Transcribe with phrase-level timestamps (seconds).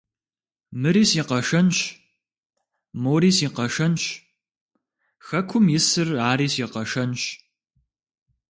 [0.81, 1.77] Мыри си къэшэнщ!
[3.03, 4.01] Мори си къэшэнщ!
[5.27, 7.21] Хэкум исыр ари си къэшэнщ!